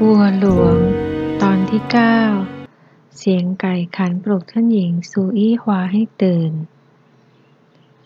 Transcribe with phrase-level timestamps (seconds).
[0.00, 0.78] บัวหลวง
[1.42, 2.20] ตอนที่เก้า
[3.16, 6.52] เสียงไก่ขันปลุกท่านหญิงซูอี้ฮวาให้ตื่น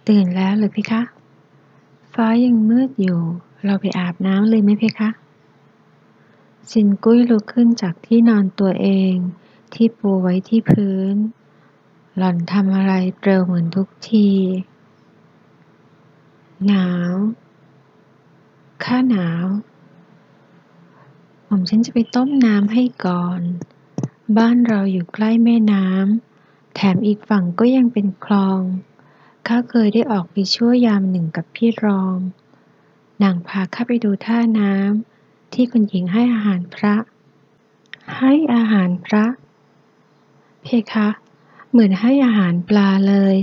[0.09, 1.03] ตื่นแล้วหรือพี่คะ
[2.12, 3.21] ฟ้ายังมืดอยู่
[3.64, 5.11] เราไปอาบน้ำเลยไหมพี่คะ
[6.72, 9.14] สินกุ้ยลุกขึ้นจากที่นอนตัวเอง
[9.75, 11.14] ที่ปูไว้ที่พื้น
[12.16, 12.93] หล่อนทำอะไร
[13.23, 14.30] เร็วเหมือนทุกที
[16.66, 17.12] หนาว
[18.84, 19.45] ข้าหนาว
[21.50, 23.40] ผมฉันจะไปต้มน้ำให้ก่อน
[24.39, 28.61] บ้านเราอยู่ใกล้แม่น้ำ แถมอีกฝั่งก็ยังเป็นคลอง
[29.46, 32.16] ข้าเคยได้ออกไปช่วยยามหนึ่งกับพี่รอง
[33.22, 36.94] นางพาข้าไปดูท่าน้ำที่คุณหญิงให้อาหารพระ
[38.17, 39.25] ให้อาหารพระ
[40.62, 41.08] เพคะ
[41.70, 43.36] เหมือนให้อาหารปลาเลย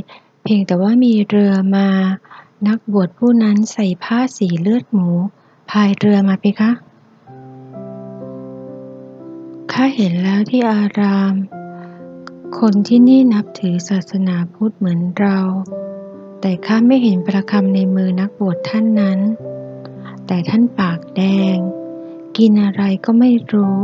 [0.43, 1.89] เพียงแต่ว่ามีเรือมา
[2.67, 5.09] นักบวชผู้นั้นใส่ผ้าสีเลือดหมู
[5.69, 6.71] พายเรือมาเพคะ
[9.77, 11.35] ข้าเห็นแล้วที่อาราม
[12.59, 15.39] คนที่นี่นับถือศาสนาพุทธเหมือนเรา
[16.41, 19.19] แต่ข้าไม่เห็นประคำในมือนักบวชท่านนั้น
[20.27, 21.23] แต่ท่านปากแด
[21.55, 21.57] ง
[22.37, 23.79] กินอะไรก็ไม่รู้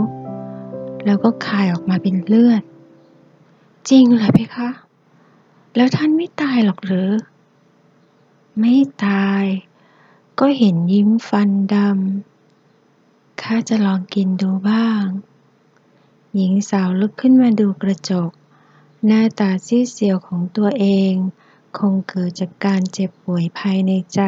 [1.06, 2.64] แล้วก็คายออกมาเป็นเลือด
[3.90, 4.70] จริงเหรอเพคะ
[5.76, 7.12] แล้วท่านไม่ตายหรอกหรือ
[8.60, 9.44] ไม่ตาย
[10.40, 15.06] ก็เห็นยิ้มฟันดำข้าจะลองกินดูบ้าง
[16.36, 18.32] หญิงสาวลุกขึ้นมาดูกระจก
[19.06, 21.14] หน้าตาซีดเซียวของตัวเอง
[21.78, 24.22] คงเกิดจากการเจ็บป่วยภายในใจ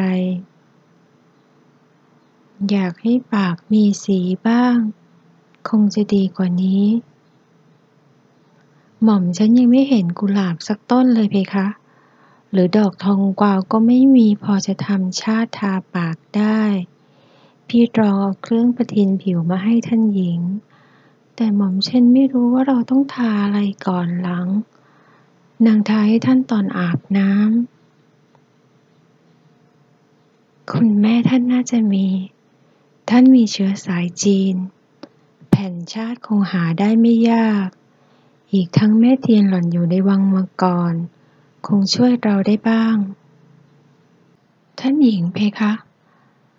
[2.70, 4.76] อยากให้ปากมีสีบ้าง
[5.68, 6.84] คงจะดีกว่านี้
[9.02, 11.68] หม่อมฉันยังไม่เห็นกุหลาบสักต้นเลยเพคะ
[12.50, 16.62] หรือดอกทองกวาวก็ไม่มีพอจะทำชาติทาปากได้
[17.68, 20.40] พี่รองเอาเครื่องประทินผิวมาให้ท่านหญิง
[21.36, 24.48] แต่หม่อมเช่นไม่รู้ว่าเราต้องทาอะไรก่อนหลัง
[25.66, 27.64] นางทาให้ท่านตอนอาบน้ำ
[30.72, 32.06] คุณแม่ท่านน่าจะมี
[33.10, 34.54] ท่านมีเชื้อสายจีน
[35.50, 37.68] แผ่นชาติคงหาได้ไม่ยาก
[38.52, 40.94] อีกทั้งแม่เทียนหล่อนอยู่ในวังมาก่อน
[41.66, 42.96] คงช่วยเราได้บ้าง
[44.78, 45.72] ท่านหญิงเพคะ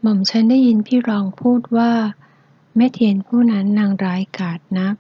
[0.01, 1.91] หม่อมฉันได้ยินพี่รองพูดว่า
[2.75, 4.95] แม่เทียนผู้นั้นนางร้ายกาจนัก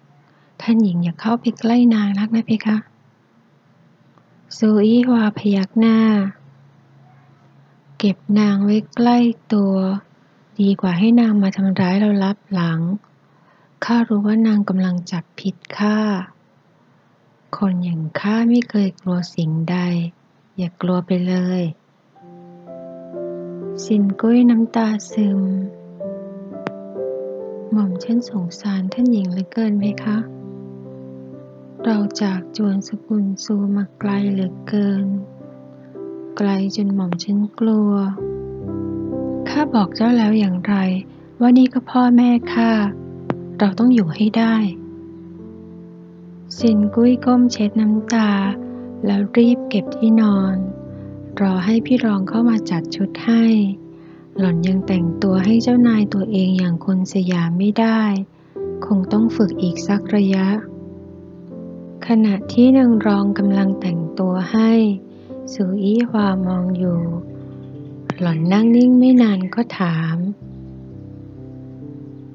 [0.61, 2.77] ท่านหญิงอย่าเข้าไปใกล้นางนักนะเพคะ
[4.57, 5.97] ซูอี้วาพยักหน้า
[7.97, 9.17] เก็บนางไว้ใกล้
[9.53, 9.75] ตัว
[10.59, 12.79] ดีกว่าให้นางมาทำร้ายเราลับหลัง
[13.85, 15.99] ข้ารู้ว่านางกำลังจับผิดข้า
[17.57, 19.77] คนอย่างข้าไม่เคยกลัวสิ่งใด
[20.57, 21.61] อย่ากลัวไปเลย
[23.85, 25.39] สินกุ้ยน้ำตาซึม
[27.71, 30.17] หม่อมฉันสงสารท่านหญิงเหลือเกินไหมคะ
[31.83, 35.05] เราจากจวนสกุลซูมาไกลเหลือเกิน
[36.37, 37.91] ไกลจนหม่อมฉันกลัว
[39.49, 40.75] ข้าบอกเจ้าแล้วอย่างไร
[41.39, 42.71] ว่านี่ก็พ่อแม่ข้า
[43.59, 44.55] เราต้องอยู่ให้ได้
[46.59, 48.31] สินกุ้ยก้มเช็ดน้ำตา
[49.05, 50.55] แล้วรีบเก็บที่นอน
[51.41, 53.45] รอให้พี่รองเข้ามาจัดชุดให้
[54.39, 58.01] หล่อนยังแต่งตัวให้เจ้านายตัวเองอย่างคนสยามไม่ได้
[58.85, 60.47] คงต้องฝึกอีกสักระยะ
[62.07, 64.71] ขณะที่นางรองกำลังแต่งตัวให้
[65.53, 67.01] สูอี้วามองอยู่
[68.19, 70.17] หล่อนนั่งนิ่งไม่นานก็ถาม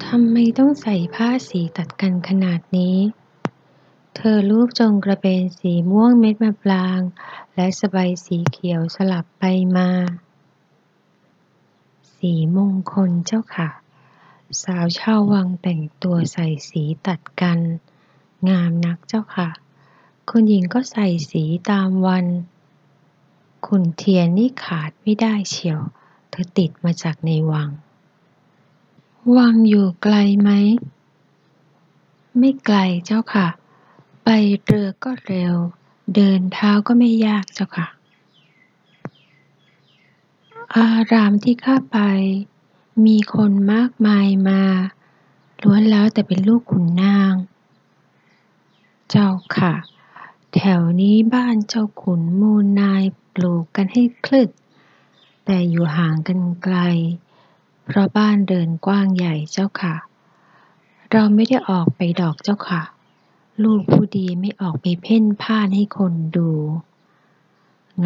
[0.04, 2.96] ทำไมต้องใส่ผ้าสีตัดกันขนาดนี้
[4.16, 7.00] เธอลูกจงกระเบนสีม่วงเม็ดมะปราง
[7.54, 9.44] และสบายสีเขียวสลับไป
[9.76, 9.90] มา
[12.24, 13.68] สีมงคลเจ้าค่ะ
[14.62, 17.58] สาวชาววังแต่งตัวใส่สีตัดกัน
[18.48, 19.48] งามนักเจ้าค่ะ
[20.30, 22.26] คุณหญิงก็ใส่สีตามวัน
[23.66, 25.80] คุณเทียนนี่ขาดไม่ได้เชียว
[26.30, 27.70] เธอติดมาจากในวัง
[29.36, 30.50] วังอยู่ไกลไหม
[32.38, 33.48] ไม่ไกลเจ้าค่ะ
[34.24, 34.28] ไป
[34.64, 35.54] เรือก็เร็ว
[36.14, 37.88] เดินเท้าก็ไม่ยากเจ้าค่ะ
[40.76, 41.98] อารามที่ข้าไป
[43.06, 44.62] มีคนมากมายมา
[45.62, 47.34] ล้วนแล้วแต่เป็นลูกขุนนาง
[49.10, 49.74] เจ้าค่ะ
[50.54, 53.02] แถวนี้บ้านเจ้าขุนมูลนาย
[53.34, 54.48] ปลูกกันให้คลึด
[55.44, 56.76] แต่อยู่ห่างกันไกล
[57.84, 59.94] เพราะบ้านเดินกว้างใหญ่เจ้าค่ะ
[61.12, 62.82] เราไม่ได้ออกไปดอกเจ้าค่ะ
[63.62, 66.50] ลูกผู้ดีไม่ออกไปเพ่นพ่านให้คนดู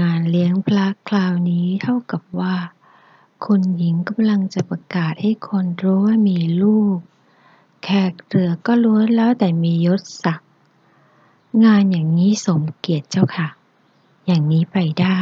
[0.00, 2.56] งานเลี้ยงพระคราวนี้เท่ากับว่า
[3.44, 6.98] คุณหญิงกำลังจะประกาศให้คนรู้ว่ามีลูก
[7.82, 10.50] แขกเรือก็ล้วนแล้วแต่มียศศักดิ์
[11.64, 13.48] งานอย่างนี้สมเกียรติเจ้าค่ะ
[14.26, 15.20] อย่างนี้ไปได้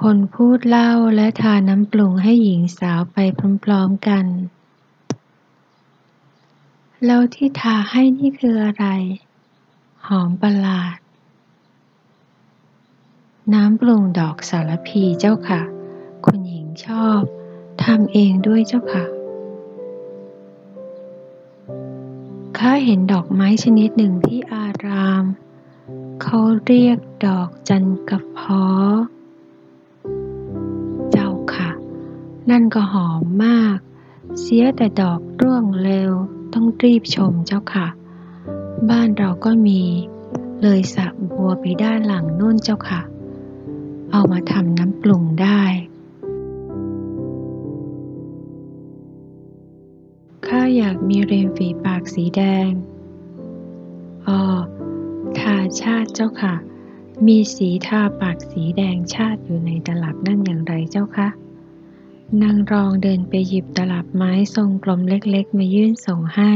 [0.00, 3.18] คนพูดเล่าและทาน้ำปรุงให้หญิงสาวไป
[3.64, 4.26] พร้อมๆกัน
[7.04, 8.86] แล้วที่ทาให้นี่คืออะไร
[10.06, 10.99] หอมประหลาด
[13.54, 15.60] น้ำปรุงดอกสารพีเจ้าค่ะ
[16.24, 17.20] คุณหญิงชอบ
[17.82, 19.04] ทำเองด้วยเจ้าค่ะ
[22.58, 25.24] ข้าเห็นดอกไม้ชนิดหนึ่งที่อาราม
[26.22, 28.96] เขาเรียกดอกจันกระเพาะ
[31.12, 31.70] เจ้าค่ะ
[32.50, 33.78] นั่นก็หอมมาก
[34.40, 36.12] เสียแต่ดอกร่วงเร็ว
[36.52, 37.86] ต้องรีบชมเจ้าค่ะ
[38.90, 39.82] บ้านเราก็มี
[40.62, 43.00] เลยสะบัวไปด้านหลังนู่นเจ้าค่ะ
[44.12, 45.62] เอามาทำน้ำปรุงได้
[50.46, 52.70] ข้าอยากมีเริมฝีปากสีแดง
[54.28, 54.40] อ๋อ
[55.38, 56.54] ทาชาติเจ้าค่ะ
[57.26, 61.28] มีสีทาปากสีแดงชาติอยู่ในตลับนั่นอย่างไรเจ้าคะ
[62.42, 66.54] นางรองเดินไปหยิบตลับไม้ทรงกลมเล็กๆ มายื่นส่งให้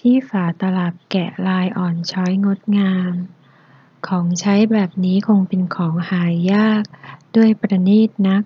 [0.00, 3.12] ที่ฝาตลับแกะลายอ่อนช้อยงดงาม
[4.06, 6.82] ของใช้แบบนี้คงเป็นของหายาก
[7.36, 8.42] ด้วยประณีตนัก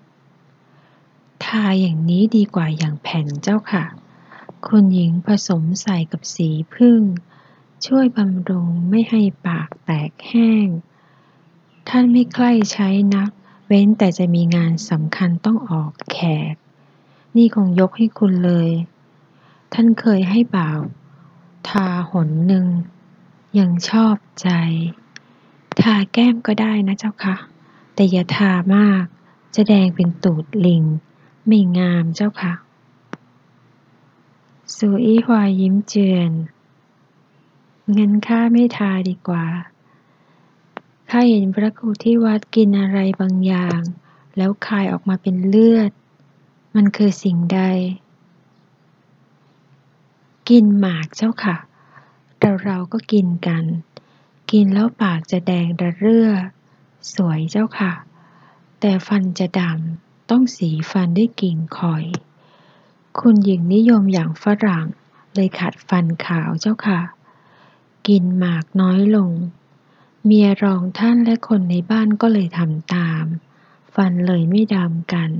[1.45, 3.85] ทาอย่างนี้ดีกว่าอย่างแผ่นเจ้าค่ะ
[4.67, 7.01] คุณหญิงผสมใส่กับสีพึ่ง
[7.85, 10.67] ช่วยบำรุงไม่ให้ปากแตกแห้ง
[11.89, 13.29] ท่านไม่ใกล้ใช้นัก
[13.67, 16.17] เว้นแต่จะมีงานสำคัญต้องออกแข
[16.53, 16.55] ก
[17.35, 18.71] นี่คงยกให้คุณเลย
[19.73, 20.81] ท่านเคยให้บ่าว
[21.69, 22.65] ทาหนหนึ่ง
[23.59, 24.49] ยังชอบใจ
[25.81, 27.35] ทาแก้มก็ได้นะเจ้าค่ะ
[27.95, 29.05] แต่อย่าทามาก
[29.55, 30.83] จะแดงเป็นตูดลิง
[31.47, 32.53] ไม่งามเจ้าค่ะ
[34.75, 36.31] สูอี้หวายิ้มเจือน
[37.93, 39.45] เงินข้าไม่ทาดีกว่า
[41.09, 43.79] ข้าเห็นพระครูที่วัดกินอะไรบางอย่าง
[44.37, 45.91] แล้วคายออกมาเป็นเลือด
[46.75, 47.61] มันคือสิ่งใด
[50.49, 51.57] กินหมากเจ้าค่ะ
[52.39, 53.63] เราเราก็กินกัน
[54.51, 56.29] กินแล้วปากจะแดงระเรื่อ
[57.13, 57.93] สวยเจ้าค่ะ
[58.79, 62.05] แต่ฟันจะดำ ต้องสีฟันด้วยกิ่งคอย
[63.19, 64.85] คุณหญิงนิยมอย่างฝรั่ง
[65.33, 67.01] เลยขัดฟันขาวเจ้าค่ะ
[68.07, 69.31] กินหมากน้อยลง
[70.25, 73.25] เมียรองท่านและคนในบ้านก็เลยทำตาม
[73.95, 75.31] ฟันเลยไม่ดำกัน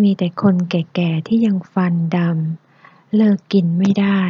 [0.00, 4.22] มีแต่คนแก่ๆที่ยังฟันดำ เลิกกินไม่ได้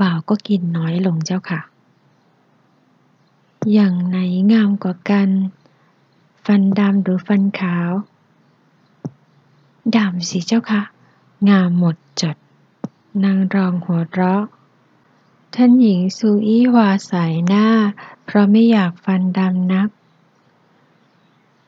[0.00, 1.60] บ่าวก็กินน้อยลงเจ้าค่ะ
[3.72, 4.18] อย่างไหน
[4.52, 5.30] งามกว่ากัน
[6.44, 7.90] ฟันดำหรือฟันขาว
[9.96, 10.82] ดำสิเจ้าค่ะ
[11.48, 12.36] งามหมดจด
[13.24, 14.44] นางรองหัวเราะ
[15.54, 17.66] ท่านหญิงซูอี้วาสายหน้า
[18.24, 19.88] เพราะไม่อยากฟันดำนัก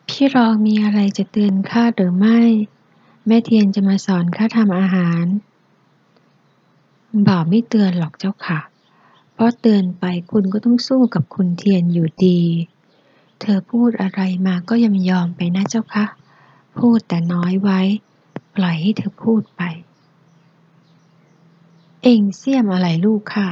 [0.08, 2.40] พี่รองมีอะไรจะเตือนข้าหรือไม่
[3.26, 5.24] แม่เทียนจะมาสอนข้าทำอาหาร
[7.26, 8.60] บ่าวไม่เตือนหรอกเจ้าค่ะ
[9.40, 12.40] ราะเตือนไปคุณก็ต้องสู้กับคุณเทียนอยู่ดี
[13.40, 16.04] เธอพูดอะไรมาก็ยำยอมไปนะเจ้าคะ
[16.78, 17.80] พูดแต่น้อยไว้
[18.56, 19.62] ปล่อยให้เธอพูดไป
[22.02, 23.50] เองเสี่ยมอะไรลูกค่ะ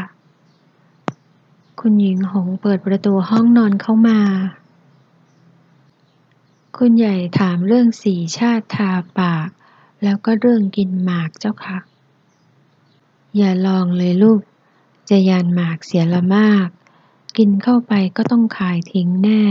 [1.81, 4.21] คุณหญิงหงเปิดประตูห้องนอนเข้ามา
[6.77, 9.49] คุณใหญ่ถามเรื่องสีชาติทาปาก
[10.03, 11.79] แล้วก็เรื่องกินหมากเจ้าค่ะ
[13.37, 14.41] อย่าลองเลยลูก
[15.09, 16.69] จะยานหมากเสียละมาก
[17.37, 19.45] กินเข้าไปก็ต้องขายทิ้งแน่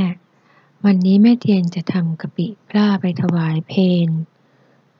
[0.85, 3.73] วันนี้แม่เทียนจะทำกะปิปลาไปถวายเพ
[4.07, 4.09] น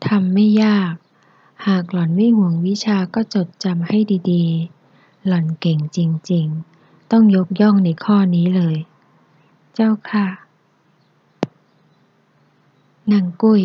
[0.08, 0.94] ทำไม่ยาก
[1.68, 3.98] หากหล่อนไม่ห่วงวิชาก็จดจำให้
[4.32, 6.00] ดีๆ หล่อนเก่งจ
[6.32, 8.78] ริงๆ ต้องยกย่องในข้อนี้เลย
[9.74, 10.28] เจ้าค่ะ
[13.12, 13.62] นางกุ้ย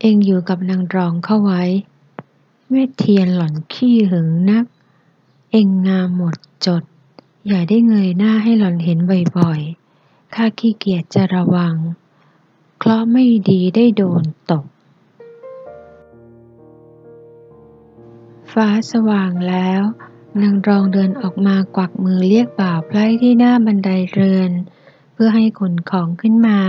[0.00, 1.62] เองอยู่กับนางรองเข้าไว้
[2.70, 4.64] แม่เทียนหล่อนขี้หึงนัก
[5.56, 6.82] เองงามหมดจด
[7.46, 8.98] อย่าได้เงยหน้าให้หล่อนเห็น
[9.38, 11.74] บ่อยๆ ข้าขี้เกียจจะระวัง
[12.78, 14.66] เคราะไม่ดีได้โดนตก
[18.52, 19.82] ฟ้าสว่างแล้ว
[20.40, 24.50] นางรองเดินออกมากวักมือเรียกบ่าวไพร่ที่หน้าบันไดเรือน
[25.12, 26.60] เพื่อให้ขนของขึ้นมา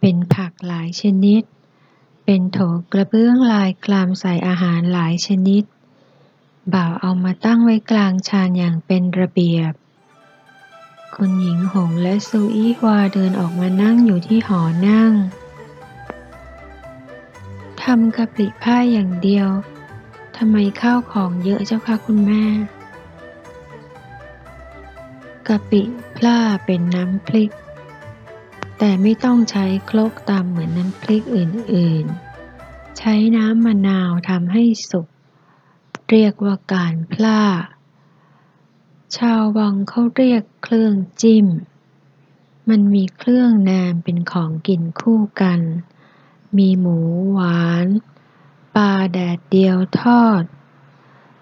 [0.00, 1.42] เป็นผักหลายชนิด
[2.24, 2.58] เป็นโถ
[2.92, 5.64] กระเบื้องลายกลามใส่อาหารหลายชนิด
[6.72, 9.72] บ่าวเอามาตั้งไว้กลางชานอย่างเป็นระเบียบ
[11.14, 15.12] คุณหญิงหงและซูอี้ฮวาเดินออกมานั่งอยู่ที่หอนั่ง
[17.82, 19.48] ทำกะปริผ้าอย่างเดียว
[20.36, 22.44] ทำไมข้าวของเยอะเจ้าค่ะคุณแม่
[25.46, 25.82] กะปิ
[26.16, 27.50] พล่าเป็นน้ำพริก
[28.78, 35.06] แต่ไม่ต้องใช้ครกตามเหมือนน้ำพริกอื่นๆ ใช้น้ำมะนาวทำให้สุก
[36.16, 37.42] เรียกว่าการพล่า
[39.16, 41.46] ชาววังเขาเรียกเครื่องจิ้ม
[42.68, 45.60] มันมีเครื่องแนมเป็นของกินคู่กัน
[46.56, 46.98] มีหมู
[47.30, 47.86] หวาน
[48.74, 50.42] ปลาแดดเดียวทอด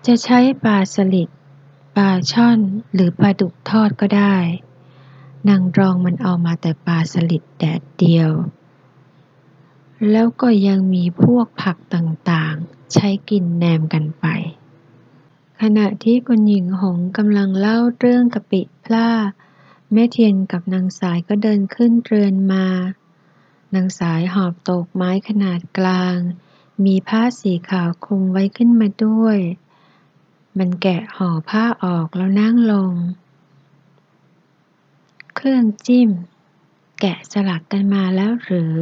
[0.06, 1.28] จะใช้ปลาสลิด
[1.96, 2.58] ปลาช่อน
[2.94, 4.36] หรือปลาดุกทอดก็ได้
[5.48, 8.30] นางรองมันเอามาแต่ปลาสลิดแดดเดียว
[10.10, 14.26] แล้วก็ยังมีพวกผักต่างๆ ใช้กินแนมกันไป
[15.66, 19.10] ขณะที่คุณหญิงหงกำลังเล่าเรื่องกะปิพล่า
[19.92, 22.66] แม่เทียนกับนางสายก็เดินขึ้นเรือนมา
[23.74, 26.16] นางสายหอบตกไม้ขนาดกลาง
[26.84, 29.38] มีผ้าสีขาวคลุมไว้ขึ้นมาด้วย
[30.58, 32.92] มันแกะห่อผ้าออกแล้วนั่งลง
[35.34, 36.10] เครื่องจิ้ม
[37.00, 38.74] แกะสลักกันมาแล้วหรือ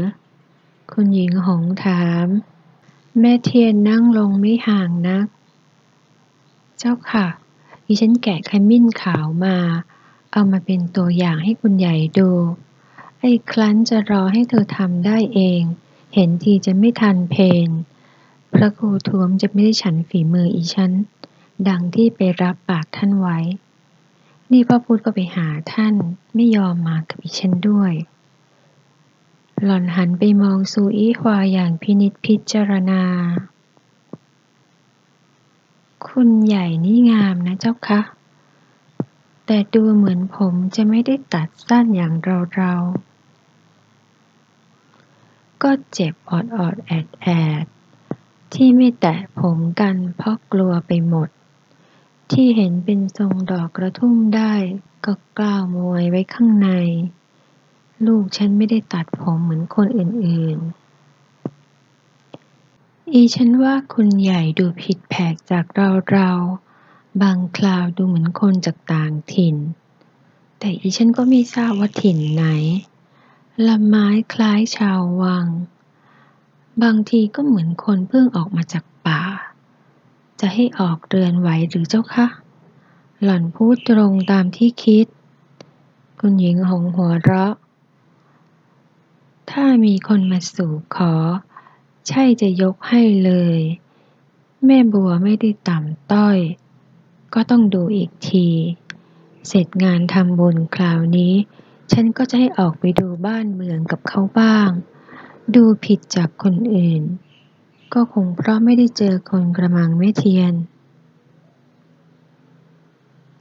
[0.93, 2.27] คุณหญิงหงถาม
[3.19, 5.27] แม่เทียนนั่งลงไม่ห่างนัก
[6.83, 7.27] เจ้าค่ะ
[7.87, 9.57] ดิฉันแกะขมิ้นขาวมา
[10.33, 12.31] เอามาเป็นตัวอย่างให้คุณใหญ่ดู
[13.21, 15.63] ไอ้ครั้นจะรอให้เธอทำได้เอง
[16.15, 17.69] เห็นทีจะไม่ทันเพน
[18.55, 20.93] พระครูทวมจะไม่ได้ฉันฝีมืออีฉัน
[21.69, 23.39] ดังที่ไปรับปากท่านไว้
[24.51, 25.95] นี่พ่อพูดก็ไปหาท่าน
[26.35, 27.93] ไม่ยอมมากับอีฉันด้วย
[29.65, 33.03] หล่อนหันไปมองซูอี้ฮวาอย่างพินิจพิจารณา
[36.07, 38.01] คุณใหญ่นี่งามนะเจ้าคะ
[39.47, 42.75] แต่ดูเหมือนผมจะไม่ได้ตัดสั้นอย่างเราเรา
[45.63, 47.27] ก็เจ็บออดออดแอดแอ
[47.63, 47.65] ด
[48.55, 51.29] ที่ไม่แตะผมกันเพราะกลัวไปหมด
[52.33, 54.55] ที่เห็นเป็นทรงดอกกระทุ่มได้
[55.05, 56.69] ก็กล้าวมวยไว้ข้างใน
[58.07, 60.90] ลูกฉันไม่ได้ตัดผมเหมือนคนอื่นๆ
[63.15, 66.31] อีฉันว่าคุณใหญ่ดูผิดแผกจากเราเรา
[67.23, 69.57] บางคราวดูเหมือนคนจากต่างถิ่น
[70.59, 72.47] แต่อีฉันก็ไม่ทราบว่าถิ่นไหน
[73.67, 75.47] ละไม้คล้ายชาววัง
[76.83, 79.23] บางทีก็เหมือนคนเพิ่งออกมาจากป่า
[80.41, 82.27] จะให้ออกเรือนไหวหรือเจ้าคะ
[83.23, 85.07] หล่อนพูดตรงตามที่คิด
[86.21, 87.55] คุณหญิงหงหัวเราะ
[89.51, 91.15] ถ้ามีคนมาสู่ขอ
[92.09, 93.61] ใช่จะยกให้เลย
[94.67, 96.39] แม่บัวไม่ได้ต่ำต้อย
[97.35, 98.49] ก็ต้องดูอีกที
[99.49, 101.35] เสร็จงานทำบุญคราวนี้
[101.93, 104.71] ฉันก็จะให้ออกไปดูบ้านเมืองกับเขาบ้าง
[105.55, 107.03] ดูผิดจากคนอื่น
[107.95, 110.55] ก็คงเพราะไม่ได้เจอคนกระมังไม่เทียน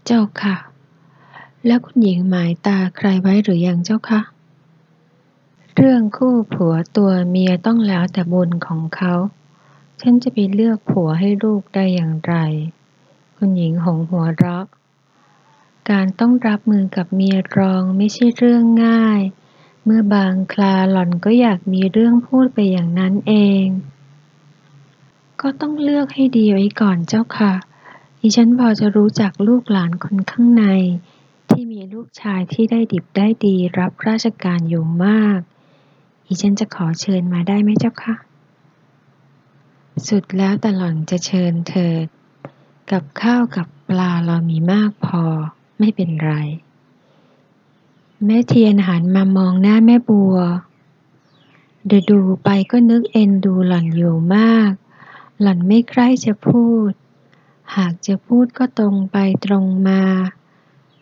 [0.05, 0.55] เจ้าค่ะ
[1.65, 4.21] แล้วคุณหญิงหมายตาใครไว้หรือยังเจ้าค่ะ
[5.81, 9.13] เรื่องคู่ผัวตัวเมียต้องแล้วแต่บุญของเขา
[10.01, 12.35] ฉันจะไปเลือกผัวให้ลูกได้อย่างไร
[13.35, 14.65] คุณหญิงหงหัวเราะ
[15.89, 19.21] การต้องรับมือกับเมียรองไม่ใช่เรื่องง่าย
[19.83, 23.33] เมื่อบางคลาหล่อนก็อยากมีเรื่องพูดไปอย่างนั้นเอ
[23.63, 23.65] ง
[25.41, 27.53] ก็ต้องเลือกให้ดีไว้ก่อนเจ้าค่ะ
[28.19, 30.65] ดิฉันพอจะรู้จักลูกหลานคนข้างใน
[31.49, 35.41] ที่มีลูกชายที่ได้ดิบได้ดีรับราชการอยู่มาก
[36.31, 38.15] ดิฉันจะขอเชิญมาได้ไหมเจ้าคะ
[40.07, 42.05] สุดแล้วแต่หล่อนจะเชิญเถิด
[42.91, 45.23] กับข้าวกับปลาเรามีมากพอ
[45.79, 46.33] ไม่เป็นไร
[48.25, 50.37] แม่เทียนหันมามองหน้าแม่บัว
[51.87, 54.71] เดดูไปก็นึกเอ็นดูหล่อนอยู่มาก
[55.41, 56.91] หล่อนไม่ใคร่จะพูด
[57.75, 60.01] หากจะพูดก็ตรงไปตรงมา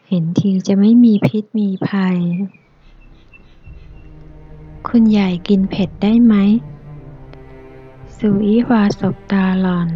[0.08, 2.20] เห็นทีจะไม่มีพิษมีภัย
[4.92, 6.36] คุณใหญ่กินเผ็ดได้ไหม
[8.18, 9.90] สุอีวาสบตาหลอน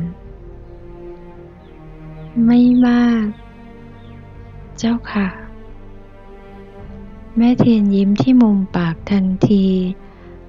[2.45, 3.25] ไม่มาก
[4.77, 5.27] เจ้าค่ะ
[7.37, 9.65] แม่เทียนยิ้มที่มุมปากทันที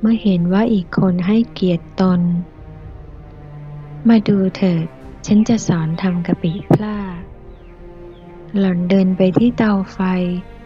[0.01, 2.21] เมื่อเห็นว่าอีกคนให้เกียรติตน
[4.09, 4.87] มาดูเถิด
[5.27, 6.99] ฉันจะสอนทำกะปิพลา
[8.59, 9.99] หล่อนเดินไปที่เตาไฟ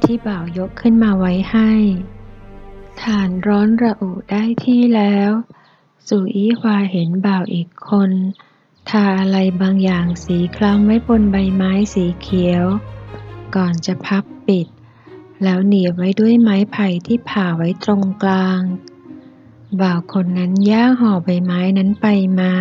[0.02, 1.70] ที่บ่าวยกขึ้นมาไว้ให้
[3.02, 5.30] ฐานร้อนระอุได้ที่แล้ว
[6.08, 8.10] สุอีควาเห็นบ่าวอีกคน
[8.90, 12.64] ทาอะไรบางอย่างสีคล้ำไว้บนใบไม้สีเขียว
[13.56, 14.66] ก่อนจะพับปิด
[15.42, 18.60] แล้วเหนียบไว้ด้วยไม้ไผ่ที่ผ่าไว้ตรงกลาง
[19.80, 22.06] บ่าวคนนั้นย่างห่อใบไม้นั้นไป
[22.40, 22.54] มา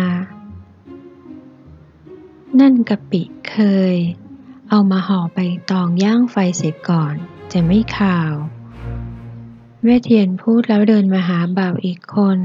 [2.60, 3.56] นั่นกะปิเค
[3.94, 3.96] ย
[4.68, 5.38] เอามาห่อใบ
[5.70, 7.14] ตองย่างไฟเสร็จก่อน
[7.52, 8.32] จะไม่ข่าว
[9.82, 12.38] แม่เทียนพูดแล้วเดินมาหาบ่าวอีกคน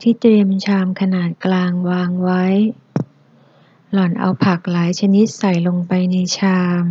[0.00, 2.44] ที่เตรียมชามขนาดกลางวางไว้
[3.92, 6.84] หล่อนเอาผักหลายชนิดใส่ลงไปในชาม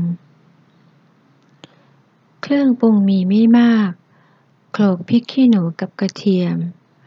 [2.41, 3.91] เครื่องปรุงมีไม่มาก
[4.73, 6.57] โขลกพริกขี้หนูกับกระเทียม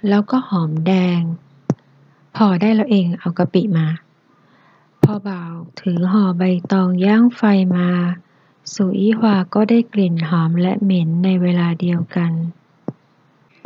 [0.09, 1.21] แล้วก็หอมแดง
[2.37, 3.89] พอได้แล้วเองเอากะปิมา
[5.03, 6.43] พอบ่าวถือห่อใบ
[6.73, 7.43] ตองย่างไฟ
[7.77, 7.89] มา
[8.75, 12.33] สุอีหวาก็ได้กลิ่นหอมและเหม็นในเวลาเดียวกัน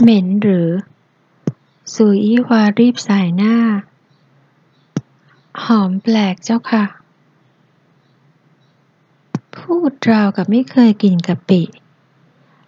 [0.03, 0.69] เหม็นหรือ
[1.95, 3.57] สุอีหวารีบสายหน้า
[5.65, 6.85] หอมแปลกเจ้าค่ะ
[9.57, 11.63] พูดราวกับไม่เคยกินกะปิ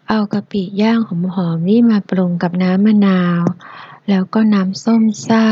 [0.09, 1.11] เอากะปิย่างห
[1.47, 3.43] อมๆนี่มาปรุงกับน้ำมะนาว
[4.09, 5.47] แล้วก็น้ำส้มซ่า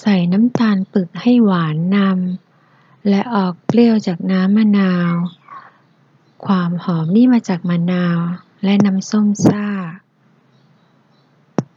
[0.00, 5.12] ใส่น้ำตาลปึกให้หวานนำ และออกเปรี้ยวจากน้ำมะนาว
[6.46, 8.18] ความหอมนี่มาจากมะนาว
[8.64, 9.65] และน้ำส้มซ่า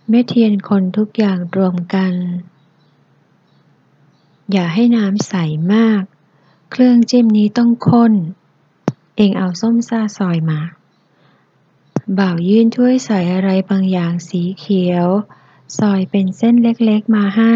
[0.10, 2.14] แม่เทียนคนทุกอย่างรวมกัน
[4.52, 5.36] อย่าให้น้ำใส
[5.74, 6.02] มาก
[6.72, 8.14] เครื่องจิ้มนี้ต้องข้น
[9.16, 10.60] เองเอาส้มซ่าซอยมา
[12.20, 15.08] บ่าวยื่นถ้วยใส่อะไรบางอย่างสีเขียว
[15.78, 17.56] ซอยเป็นเส้นเล็กๆมาให้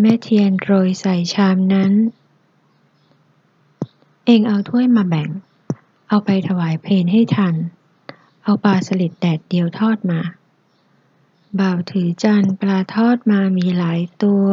[0.00, 1.92] แม่เทียนโรยใส่ชามนั้น
[4.26, 5.28] เองเอาถ้วยมาแบ่ง
[6.08, 7.54] เอาไปถวายเพลนให้ทัน
[8.42, 10.20] เอาปลาสลิดแดดเดียวทอดมา
[11.58, 14.46] บ่าวถือจานปลาทอดมามีหลายตัว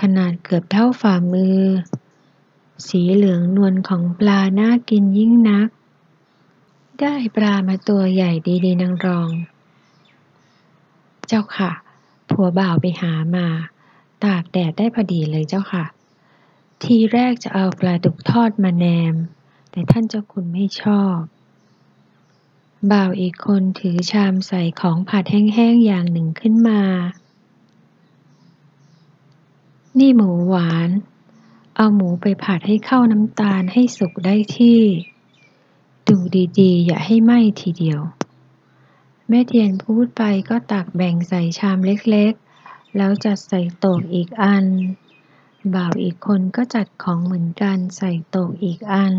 [0.00, 1.60] ขนาดเกือบเท่าฝ่ามือ
[2.88, 5.68] สีเหลืองนวลของปลาน่ากินยิ่งนัก
[7.00, 8.32] ได้ปลามาตัวใหญ่
[8.64, 9.30] ดีๆนางรอง
[11.26, 11.72] เจ้าค่ะ
[12.30, 13.46] ผัวบ่าวไปหามา
[14.24, 15.84] ตากแดดได้พอดีเลยเจ้าค่ะ
[16.82, 19.14] ทีแรกจะเอาปลาดุกทอดมาแนม
[19.70, 21.18] แต่ท่านเจ้าคุณไม่ชอบ
[22.92, 26.82] บ่าวอีกคนถือชามใส่ของผัดแห้งๆอย่างหนึ่งขึ้นมา
[29.98, 30.90] นี่หมูหวาน
[31.76, 34.80] เอาหมูไปผัดให้เข้าน้ำตาลให้สุกได้ที่
[36.08, 36.16] ดู
[36.60, 38.00] ดีๆ อย่าให้ไหม้ทีเดียว
[39.28, 44.66] แม่เทียนพูดไปก็ตักแบ่งใส่ชามเล็กๆ แล้วจัดใส่โต๊ะอีกอัน
[45.74, 49.14] บ่าวอีกคนก็จัดของเหมือนกันใส่โต๊ะอีกอัน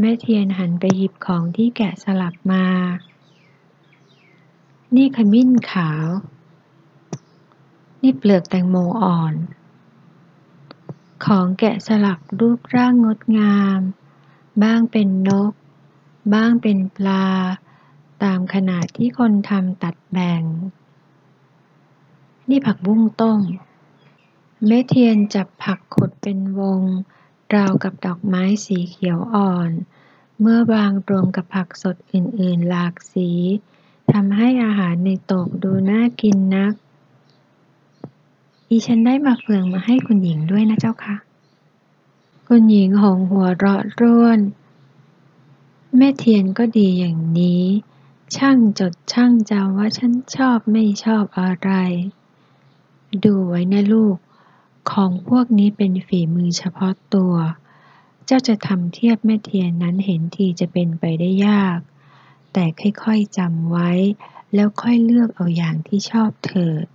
[0.00, 2.66] แม่เทียนหันไปหยิบของที่แกะสลักมา
[4.94, 6.06] นี่ขมิ้นขาว
[8.02, 9.34] นี่เปลือกแตงโมอ่อน
[11.24, 13.80] ของแกะสลักรูปร่างงดงาม
[14.62, 15.52] บ้างเป็นนก
[16.34, 17.26] บ้างเป็นปลา
[18.22, 20.42] ตามขนาดที่คนทำตัดแบ่ง
[22.48, 23.40] นี่ผักบุ้งต้ม
[24.66, 26.80] แม่เทียนจับผักขดเป็นวง
[27.54, 29.70] ราวกับดอกไม้สีเขียวอ่อน
[30.40, 33.30] เมื่อวางรวมกับผักสดอื่น ๆ หลากสี
[34.12, 36.72] ทำให้อาหารในโต๊ะดูน่ากินนัก
[38.68, 41.16] อีฉันได้มาเฟืองมาให้คุณหญิงด้วยนะเจ้าค่ะ
[42.48, 44.38] คุณหญิงหงหัวเราะร่วน
[45.96, 47.64] แม่เทียนก็ดีอย่างนี้
[48.36, 51.70] ช่างจดช่างจำว่าฉันชอบไม่ชอบอะไร
[53.24, 54.16] ดูไว้นะลูก
[54.90, 57.34] ของพวกนี้เป็นฝีมือเฉพาะตัว
[58.26, 61.78] เจ้าจะทำเทียบแม่เทียนนั้นเห็นทีจะเป็นไปได้ยาก
[62.52, 63.90] แต่ค่อยๆจำไว้
[64.54, 66.86] แล้วค่อยเลือกเอาอย่างที่ชอบเถิด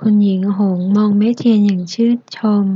[0.00, 2.66] คุณหญิงหงมองแม่เทียนอย่างชื่นชม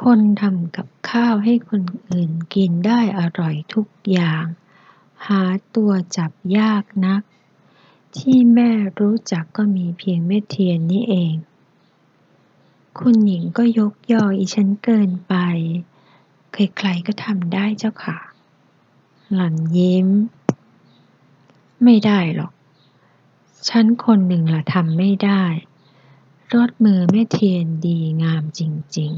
[0.00, 4.44] คนทำกับข้าวให้คนอื่นกินได้อร่อยทุกอย่าง
[5.26, 5.42] หา
[5.76, 7.22] ตัวจับยากนัก
[8.16, 11.34] ที่แม่รู้จักก็มีเพียงแม่เทียนนี่เอง
[13.04, 15.34] คุณหญิงก็ยกยออีฉันเกินไป
[16.52, 18.18] ใครๆก็ทำได้เจ้าค่ะ
[19.34, 20.08] หล่อนยิ้ม
[21.84, 22.52] ไม่ได้หรอก
[23.68, 25.42] ฉันคนหนึ่งละทำไม่ได้
[26.54, 28.60] รถมือแม่เทียนดีงามจ
[28.98, 29.12] ริง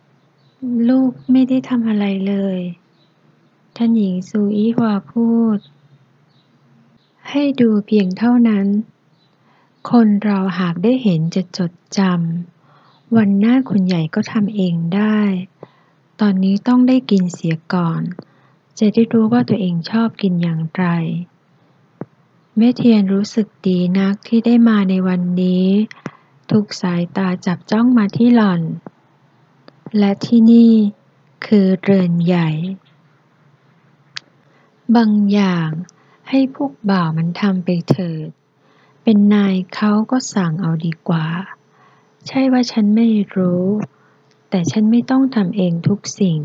[0.00, 2.60] ๆ ลูกไม่ได้ทำอะไรเลย
[3.76, 5.58] ท่านหญิงซูอีฮวาพูด
[7.30, 8.66] ให้ดูเพียงเท่านั้น
[9.90, 15.20] คนเราหากได้เห็นจะจดจำ วันหน้าคุณใหญ่ก็ทำเองได้
[16.20, 18.02] ตอนนี้ต้องได้กินเสียก่อน
[18.78, 20.84] จะได้รู้ว่าตัวเองชอบกินอย่างไร
[22.56, 25.66] แม่เทียนรู้สึกดีนักที่ได้มาในวันนี้
[26.50, 28.62] ทุกสายตาจับจ้องมาที่หล่อน
[29.98, 30.72] และที่นี่
[31.46, 32.50] คือเรือนใหญ่
[34.96, 35.68] บางอย่าง
[36.28, 38.28] ให้พวกบ่าวมันทำไปเถิด
[39.02, 41.26] เป็นนายเขาก็สั่งเอาดีกว่า
[42.26, 43.64] ใช่ว่าฉันไม่รู้
[44.50, 46.38] แต่ฉันไม่ต้องทำเองทุกสิ่ง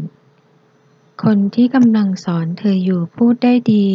[1.24, 3.90] คนที่กำลังสอนเธออยู่พูดได้ดี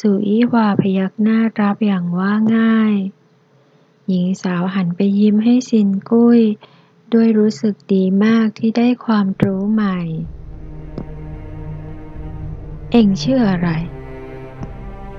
[0.00, 2.94] สุอีวาพยักหน้ารับอย่างว่าง่าย
[4.08, 6.40] หญิงสาวหันไปยิ้มให้ซินกุ้ย
[7.12, 9.98] ด้วยรู้สึกดีมากที่ได้ความรู้ใหม่
[12.90, 13.68] เอ็งชื่ออะไร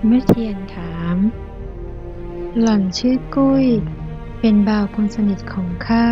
[0.07, 1.17] แม่เทียนถาม
[2.61, 3.67] หล่อนชื่อกุ้ย
[4.39, 6.07] เป็นบ่าวคนสนิทของข้า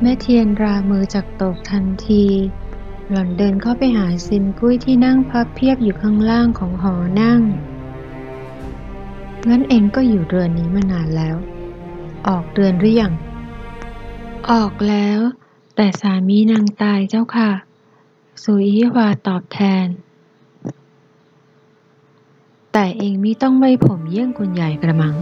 [0.00, 2.24] แม่เทียนรามือจากตกทันที
[3.10, 7.40] หล่อนเดินเข้าไปหาซินกุ้ยที่นั่งพับเพียบอยู่ข้างล่างของหอนั่ง
[9.48, 11.36] งั้นเองก็อยู่เรือนนี้มานานแล้ว
[12.28, 13.12] ออกเรือนหรือยัง
[14.50, 15.20] ออกแล้ว
[15.76, 17.50] แต่สามีนางตายเจ้าค่ะ
[18.44, 19.86] สุยฮวาตอบแทน
[22.72, 25.14] แต่เองมิต้องไว้ผมเยี่ยงคนใหญ่กระมัง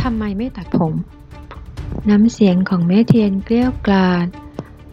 [0.00, 0.94] ทำไมไม่ตัดผม
[2.08, 4.26] น้ำเสียงของแม่เทียนเกลี้ยวกลาด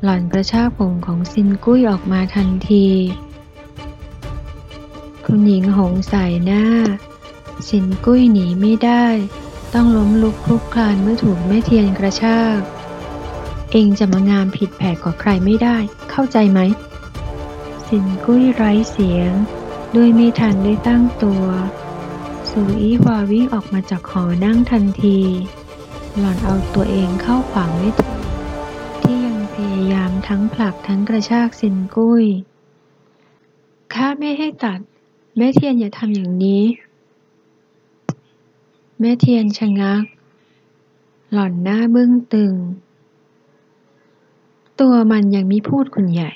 [0.04, 2.88] หล่อนกระชากผมของซินกุ้ยออกมาทันที
[5.26, 6.63] คุณหญิงหงใส่หน้า
[7.70, 9.06] สินกุ้ยหนีไม่ได้
[9.74, 12.60] ต้องล้มลุกคลุกคลานเมื่อถูกแม่เทียนกระชาก
[13.72, 15.78] เองจะมางามผิดแผกกว่าใครไม่ได้
[16.12, 16.60] เข้าใจไหม
[17.88, 19.32] สินกุ้ยไร้เสียง
[19.98, 21.44] ด้วยไม่ทันได้ตั้งตัว
[22.50, 25.20] สูอีวาวิ่งออกมาจากหอนั่งทันที
[26.18, 28.20] หล่อนเอาตัวเองเข้าขวางไม่ถึง
[29.02, 32.26] ที่ยังพยายามทั้งผลักทั้งกระชากสินกุ้ย
[33.94, 34.80] ข้าไม่ให้ตัด
[35.38, 36.64] แม่เทียนอย่าทำอย่างนี้
[39.00, 40.04] แม่เทียนชะงัก
[41.32, 42.54] หล่อนหน้าบึ้งตึง
[44.80, 46.32] ตัวมันยังมีพูดคุณใหญ่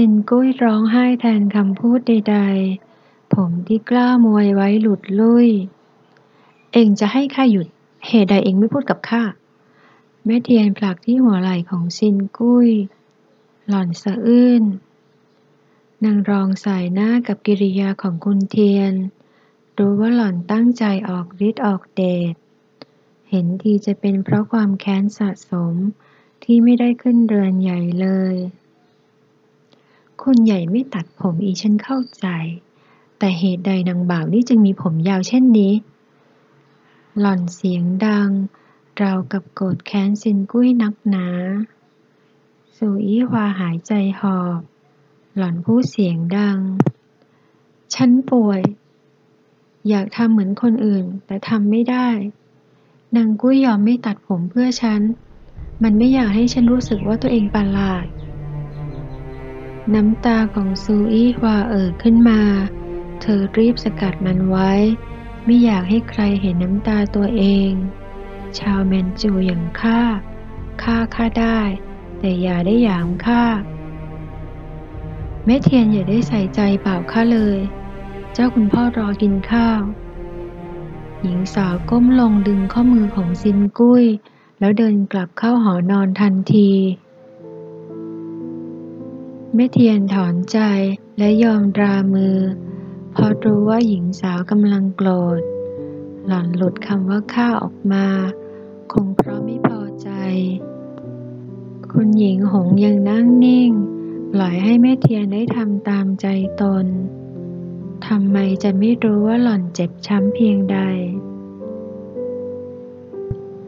[0.00, 5.48] ซินกุ้ยร้องไห้แทนคำพูดใดๆ ผมที่กล้ามวยไว้หลุดลุ่ย
[6.72, 7.68] เองจะให้ข้าหยุด
[8.06, 9.22] เหตุใดเองไม่พูดกับข้า
[10.24, 12.68] แม่เทียนผลักที่หัวไหล่ของซินกุ้ย
[13.68, 14.62] หล่อนสะอื้น
[16.04, 18.94] นางรองสายหน้ากับกิริยาของคุณเทียน
[19.78, 22.34] รู้ว่าหล่อนตั้งใจออกฤทธิ์ออกเดช
[23.30, 25.74] เห็นทีจะเป็นเพราะความแค้นสะสม
[26.42, 28.36] ที่ไม่ได้ขึ้นเรือนใหญ่เลย
[30.22, 32.26] คุณใหญ่ไม่ตัดผมอีฉันเข้าใจ
[33.18, 35.72] แต่เหตุใดนางบ่าวนี่จึงมีผมยาวเช่นนี้
[37.20, 38.30] หล่อนเสียงดัง
[39.02, 41.28] ราวกับโกรธแค้นซินกุ้ยนักหนา
[42.76, 44.60] สูอี้วาหายใจหอบ
[45.36, 46.58] หล่อนพูดเสียงดัง
[47.94, 48.62] ฉันป่วย
[49.88, 52.08] อยากทำเหมือนคนอื่น แต่ทำไม่ได้
[53.16, 55.00] นางกุ้ยยอมไม่ตัดผมเพื่อฉัน
[55.82, 58.06] มันไม่อยากให้ฉันรู้สึกว่าตัวเองประหลาด
[59.94, 62.40] น้ำตาของซูอี้ฮวาเอ่อขึ้นมา
[63.20, 64.70] เธอรีบสกัดมันไว้
[65.44, 67.70] ไม่อยากให้ใครเห็นน้ำตาตัวเอง
[68.58, 70.00] ชาวแมนจูอย่างข้า
[70.82, 71.60] ข้าข้าได้
[72.18, 73.44] แต่อย่าได้หยามข้า
[75.44, 77.58] แม่เทียนอย่าได้ใส่ใจเปล่าข้าเลย
[78.32, 79.80] เจ้าคุณพ่อรอกินข้าว
[81.22, 84.04] หญิงสาวก้มลงดึงข้อมือของซินกุ้ย
[84.58, 86.70] แล้วเดินกลับเข้าหอนอนทันที
[89.60, 90.58] แม่เทียนถอนใจ
[91.18, 92.38] และยอมรามือ
[93.12, 95.40] เพราะรู้ว่าหญิงสาวกำลังโกรธ
[96.26, 98.06] หล่อนหลุดคำว่าข้าออกมา
[98.92, 100.08] คงเพราะไม่พอใจ
[101.92, 103.70] คุณหญิงหงยังนั่งนิ่ง
[104.32, 106.26] ปล่อยให้แม่เทียนได้ทำตามใจ
[106.60, 106.86] ตน
[108.06, 110.78] ทำไมจะไม่รู้ว่าหล่อนเจ็บช้ำเพียงใด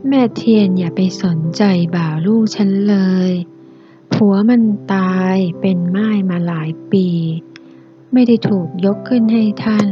[0.08, 1.62] แม่เทียนอย่าไปสนใจ
[1.96, 2.96] บ่าวลูกฉันเล
[3.30, 3.32] ย
[4.22, 4.62] ผัวมัน
[4.94, 7.06] ตายเป็นไม้มาหลายปี
[8.12, 9.88] ไม่ได้ถูกยกขึ้นให้ท่าน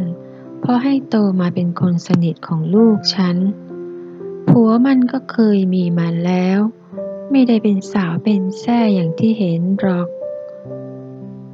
[0.61, 3.37] เพราะให้โตมาเป็นคนสนิทของลูกฉัน
[4.49, 6.59] ผัวมันก็เคยมีมาแล้ว
[7.31, 10.09] ไม่ได้เป็นสาวเป็นแท่อย่างที่เห็นหรอก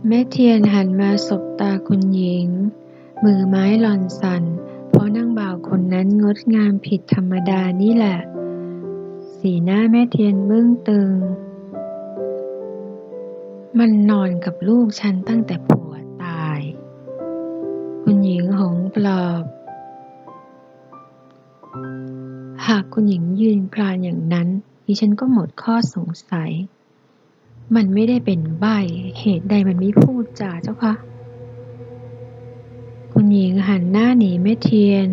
[0.06, 2.48] แม่เทียนหันมาสบตาคุณหญิง
[3.24, 4.42] มือไม้หลอนสัน
[4.88, 8.18] เพราะนั่งบ่าวคนนั้นงดงามผิดธรรมดานี่แหละ
[9.38, 11.12] สีหน้าแม่เทียนเบึ้องตึง
[13.80, 15.92] มันนอนกับลูกฉันตั้งแต่ผัว
[16.24, 16.60] ตาย
[18.02, 19.44] คุณหญิงหงปลอบ
[22.66, 24.48] หากคุณหญิงยืนกรานอย่างนั้น
[24.86, 26.50] ดิฉันก็หมดข้อสงสัย
[27.74, 28.66] มันไม่ได้เป็นใบ
[29.18, 30.94] เหตุใดมันไม่พูดจาเจ้าคะ
[33.12, 35.08] คุณหญิงหันหน้าหนีแม่เทียน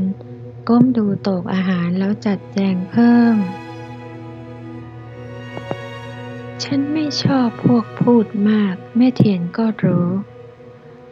[0.67, 3.35] ก้มดูโตกอาหารแล้วจัดแจงเพิ่ม
[6.63, 6.79] ฉัน
[7.19, 10.09] ชอบพวกพูดมาก แม่เทียนก็รู้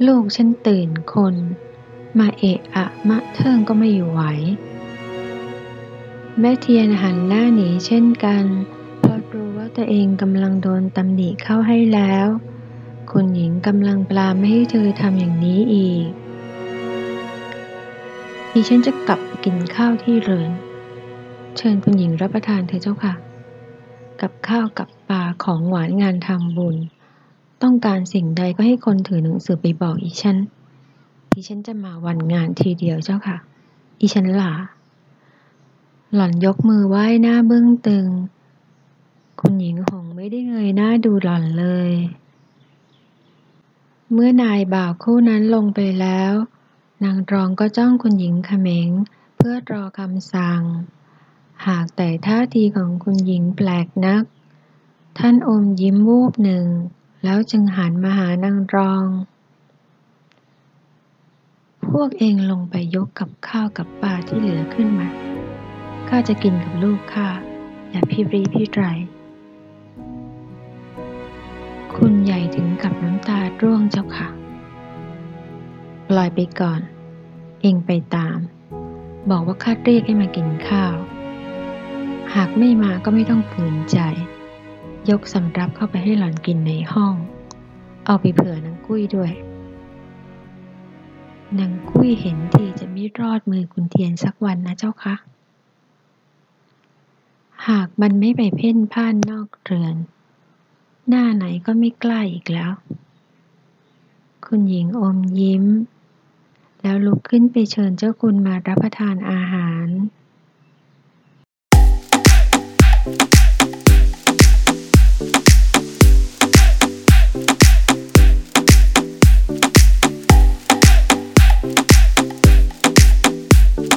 [0.08, 1.36] ลูกฉันตื่นคน
[2.20, 4.22] มาเอะอะมะเทิงก็ไม่อยู่ไหว
[6.40, 8.46] แม่เทียนหันหน้าหนีเช่นกัน
[9.00, 12.28] เพราะรู้ว่าตัวเองกำลังโดนตำหนิเข้าให้แล้ว
[13.12, 16.08] คุณหญิงกำลังปลาไม่ให้เธอทำอย่างนี้อีก
[18.54, 20.52] ดิฉันจะกลับกินข้าวที่เรือน
[21.58, 23.14] เชิญคุณหญิงรับประทานเถอะเจ้าค่ะ
[24.22, 26.78] กับข้าวกับปลาของหวานงานทำบุญ
[27.62, 30.38] ต้องการสิ่งใดก็ให้คนถือหนังสือไปบอกอีฉัน
[31.34, 33.38] ดิฉันจะมาวันงานทีเดียวเจ้าค่ะ
[34.00, 34.54] อีฉันหลา
[36.14, 38.08] หล่อนยกมือไหว้หน้าเบื้องตึง
[39.40, 41.92] คุณหญิงหงไม่ได้เงยหน้าดูหล่อนเลย
[44.14, 46.34] เมื่อนายบ่าวคู่นั้นลงไปแล้ว
[47.04, 48.90] นางรองก็จ้องคุณหญิงเขมง
[49.36, 50.62] เพื่อรอคำสั่ง
[51.68, 54.24] หากแต่ท่าทีของคุณหญิงแปลกนัก
[55.18, 56.66] ท่านอมยิ้มวูบหนึ่ง
[57.24, 59.06] แล้วจึงหันมาหานางรอง
[61.88, 65.08] พวกเองลงไปยกกับข้าวกับปลาที่เหลือขึ้นมา
[66.10, 67.30] ข้าจะกินกับลูกข้า
[67.90, 68.84] อย่าพี่รีพี่ไร
[71.96, 74.28] คุณใหญ่ถึงกับน้ำตาร่วงเจ้าค่ะ
[76.08, 76.82] ปล่อยไปก่อน
[77.62, 78.38] เองไปตาม
[79.30, 80.96] บอกว่าข้าเรียกให้มากินข้าว
[82.36, 84.00] หากไม่มาก็ไม่ต้องฝืนใจ
[85.10, 87.16] ยกสำรับเข้าไปให้หล่อนกินในห้อง
[88.06, 89.32] เอาไปเผื่อนางกุ้ยด้วย
[91.60, 95.16] นางกุ้ยเห็นทีจะไม่รอดมือคุณเทียนสักวันนะเจ้าคะ
[97.68, 99.96] หากมันไม่ไปเพ่นพ่านนอกเรือน
[101.08, 102.72] หน้าไหนก็ไม่กล้าอีกแล้ว
[104.46, 105.66] คุณหญิงอมยิ้ม
[106.82, 109.88] แล้วลุกขึ้นไปเชิญเจ้าคุณมารับประทานอาหาร